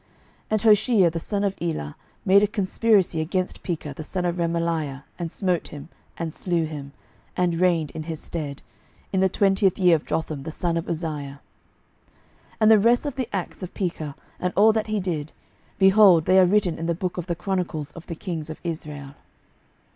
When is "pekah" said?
3.61-3.93, 13.75-14.15